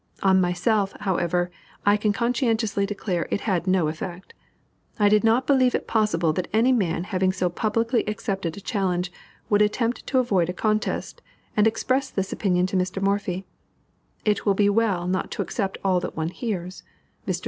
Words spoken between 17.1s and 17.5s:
Mr.